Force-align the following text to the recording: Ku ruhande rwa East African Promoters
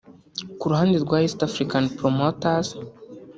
Ku 0.59 0.65
ruhande 0.71 0.97
rwa 1.05 1.17
East 1.25 1.39
African 1.49 1.85
Promoters 1.97 2.67